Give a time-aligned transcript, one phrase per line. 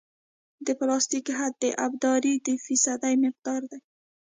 [0.65, 3.79] د پلاستیک حد د ابدارۍ د فیصدي مقدار دی